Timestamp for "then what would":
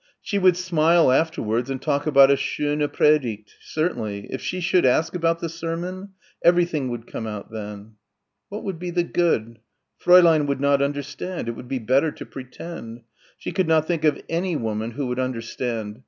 7.51-8.79